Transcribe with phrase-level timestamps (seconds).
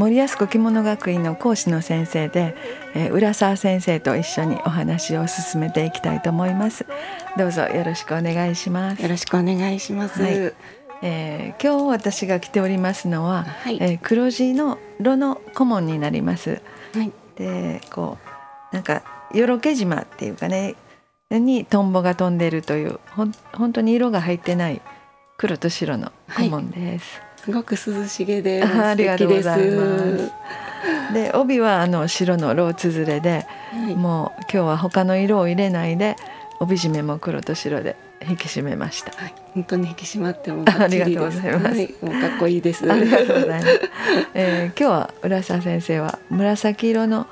[0.00, 2.56] 森安子着物学院の講師の先生で、
[2.94, 6.86] えー、浦沢先生と一緒にお話を進めていきたいと思います。
[7.36, 9.02] どうぞよろしくお願いします。
[9.02, 10.54] よろしくお願いします、はい、
[11.02, 16.62] えー、今日私が着ておりますのは、はい、えー、黒地の炉の顧問になります、
[16.94, 18.16] はい、でこ
[18.72, 19.02] うなんか
[19.34, 20.76] よろけ島っていうかね
[21.30, 24.80] にトンボが飛んでるというほん本当に色が入ってない
[25.36, 30.32] 黒と白の顧問です、すごく涼しげでありがとうございます
[31.12, 36.16] で帯はあの白のローツズレで、はい、もう今日は他の色を入れないで
[36.60, 37.96] 帯締めも黒と白で
[38.28, 39.12] 引き締めました。
[39.12, 41.76] はい、本当に引き締まってもありがとうございます。
[41.76, 42.90] はい、もうかっこいいです。
[42.90, 43.80] ありがとうございます。
[44.34, 47.26] えー、今日は浦沢先生は紫色の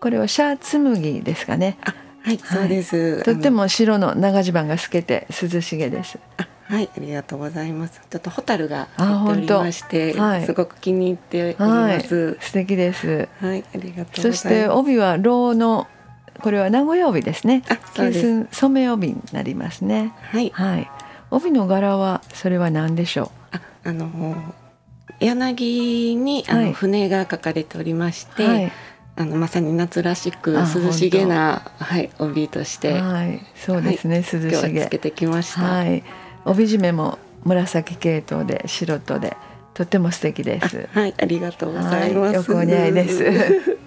[0.00, 1.76] これはシャーツ麦ですかね。
[2.24, 3.22] はい、そうです。
[3.24, 6.18] とっても白の長襦袢が透けて涼しげです。
[6.38, 8.00] あはい、ありがとうございます。
[8.08, 12.14] ちょっとホタルが入っておりまして、はい、すごく気に入っております。
[12.14, 13.28] はい、素敵です。
[13.42, 15.86] はい、ありがとうそして帯はローの
[16.40, 17.62] これは名古屋帯ですね。
[17.68, 18.46] あ、そうです。
[18.52, 20.14] 染め帯になりますね。
[20.30, 20.48] はい。
[20.54, 20.90] はい。
[21.30, 23.56] 帯の柄はそれは何でしょう？
[23.56, 24.34] あ、あの
[25.20, 28.46] 柳にあの、船が書かれておりまして。
[28.46, 28.72] はい
[29.14, 35.60] あのまさに夏らしく涼しげなはい帯として、はい、そうですね、はい、涼しげつけてきました。
[35.60, 36.02] はい、
[36.44, 39.36] 帯締めも紫系統で白とで
[39.74, 40.88] とても素敵です。
[40.92, 42.18] はい、ありがとうございます。
[42.18, 43.24] はい、よくお似合いです。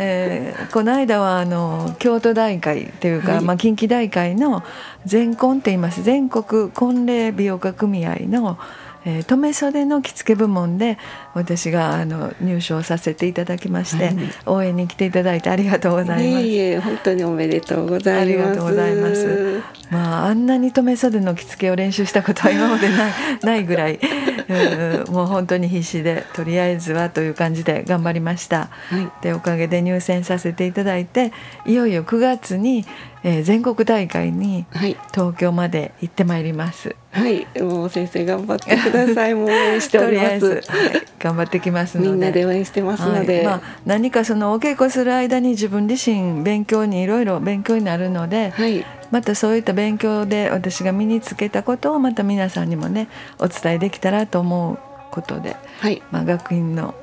[0.00, 4.62] えー、この間はあの京都大会というか、はい、まあ近畿大会の
[5.04, 8.58] 全婚って言います全国婚礼美容家組合の
[9.04, 10.98] えー、留め袖の着付け部門で
[11.32, 16.44] 私があの入賞させていただきまして、はい、応援に来ていただいてありがとうございます。
[16.44, 18.22] いえ本当におめでとうございます。
[18.22, 19.62] ありがとうございます。
[19.90, 23.12] まああんなに留め袖の着付けを練習したことは今までない
[23.42, 28.68] ないぐらい、うもう本当に必死でとりあえずはという感じで頑張りました。
[28.88, 31.32] はい、でおかげで入選させていただいて
[31.66, 32.84] いよいよ9月に、
[33.22, 34.66] えー、全国大会に
[35.12, 36.94] 東京まで行ってまいります。
[37.10, 39.34] はい、もう先生頑張ってください。
[39.36, 40.46] もう応援しております。
[40.46, 40.62] はい、
[41.18, 53.08] 頑張ってきますみんなで応援してますので、はい、まあ何かそのお稽古する間に自分自身勉強にいろいろ勉強になるので、はい、またそういった勉強で私が身につけたことをまた皆さんにもね
[53.38, 54.78] お伝えできたらと思う
[55.10, 56.94] ことで、はい、まあ学院の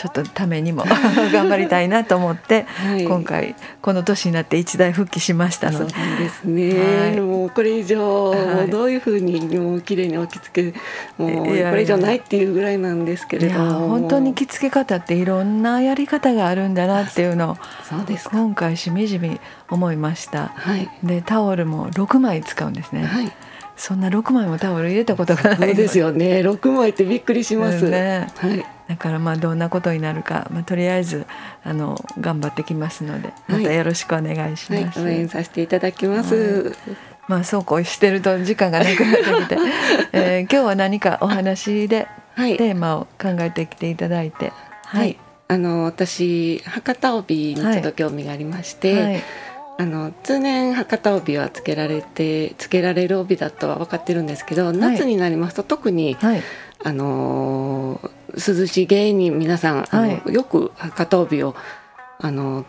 [0.00, 0.82] ちょっとためにも
[1.30, 5.92] 頑張りたいなと思って、はい、今回この年になって一大復帰しましたので。
[5.92, 10.78] そうですね、はい、もうこれ以上、はい、どういうふうにもう綺麗に置き付け
[11.22, 13.88] もうこれ以上ないっていうぐらいなんですけれども。
[13.90, 17.56] 本当に着付け方っていろんなやり方があるんだなっていうのを
[17.86, 20.52] そうです今回しみじみ思いました。
[20.54, 23.04] はい、でタオルも6枚使うんですね。
[23.04, 23.30] はい。
[23.76, 26.40] そんな6枚もタオル入れたことがないですよね。
[26.40, 31.24] 6枚ってびっくりします、ね、はい、だからまあどんなことになるか、まあ、とりあえず
[31.62, 36.74] あの頑張ってきますのでまたよろしくお願いします、はいはい、応援させていただきます、はい、
[37.28, 39.58] まあそうこうしてると時間がなくなってきて、
[40.12, 44.52] えー、今日は何かお話でテーマを考えてきていただいて。
[44.86, 49.22] はい、あの私博多帯にちょっと興味がありまして、
[49.78, 56.42] あの通年博多帯はつけられてつけられる帯だとは分かってるんですけど、夏になりますと特に、はい、
[56.82, 58.00] あの
[58.34, 61.54] 涼しげに皆さんあの、はい、よく博多帯を
[62.18, 62.64] あの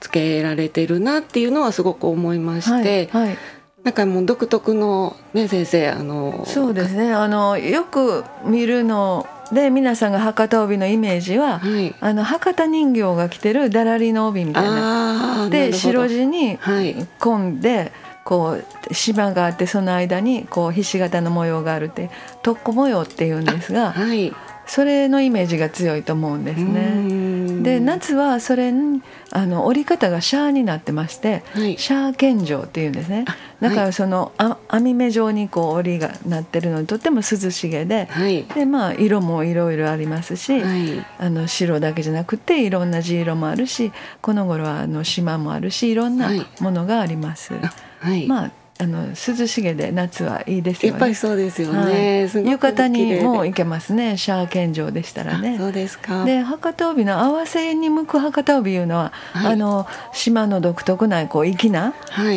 [0.00, 3.38] つけられてるなっていうのはすごく思いまして、はいはい、
[3.82, 7.12] なんかもう独特のね先生あのそうですね。
[7.12, 15.48] あのよく見るので皆さんが博多帯のイメージは、はい、あの博多人形が着てるだらりの帯みたいな。
[15.50, 17.92] で白地に込んで、はい、
[18.26, 18.58] こ
[18.90, 22.10] う島があってその間にこうひし形の模様があるって
[22.42, 24.32] 特攻模様っていうんですが、はい、
[24.66, 27.25] それのイメージが強いと思うんですね。
[27.66, 29.02] で夏はそれに
[29.32, 33.24] あの折り方がシャーになってまして、はい、シャー剣状っていうんですね。
[33.60, 46.30] だからその、あ網目状にこう折りがなってるのにとっても涼しげで、はい、でまあ色もいろいろありますし、はい、あの白だけじゃなくていろんな地色もあるしこの頃はあの島もあるしいろんな
[46.60, 47.54] ものがあります。
[48.00, 50.94] はい、まああの涼しげで夏はいいですよね。
[50.94, 52.28] やっぱりそうですよね。
[52.32, 54.18] はい、浴衣にも行けますね。
[54.18, 55.56] シャー健常でしたらね。
[55.58, 56.24] そうですか。
[56.24, 61.94] で博多帯の合わせに向く博多帯いうのは、はい、あの島の独特なこう粋な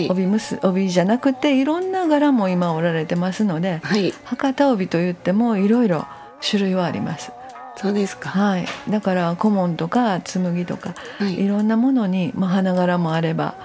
[0.09, 6.07] 帯むす、帯じゃなくていろんな柄も今織られてますので、はい、博多帯といってもいろいろ
[6.41, 7.33] 種類はあります。
[7.75, 8.29] そうですか。
[8.29, 8.65] はい。
[8.89, 13.55] だから古文とか紬とか、はい、いろんなものにまあ花柄もあれば。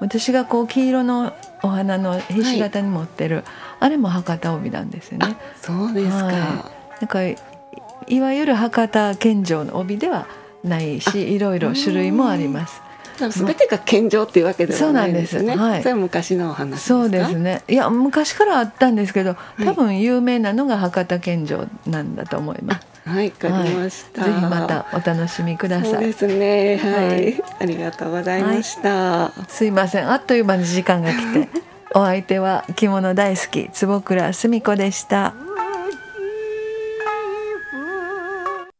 [0.00, 1.32] 私がこう黄色の
[1.64, 3.44] お花のひし形に持ってる、はい、
[3.80, 5.36] あれも博多帯なんですよね。
[5.60, 6.24] そうですか。
[6.26, 10.26] はい、なんかいわゆる博多献上の帯では
[10.62, 12.82] ないし、いろいろ種類もあります。
[13.30, 15.56] すべてが献上っていうわけではないですね。
[15.56, 17.62] はい、それは昔のお話そうですね。
[17.68, 22.76] いや昔からあったんですけど、多分有名なのが博多献上なんだと思います。
[22.76, 25.90] はい、わかりました、はい、ぜひまたお楽しみください。
[25.90, 26.76] そうですね。
[26.76, 30.10] はい、ありがとうございました、すいません。
[30.10, 31.48] あっという間に時間が来て、
[31.94, 35.34] お相手は着物大好き坪倉澄子でした。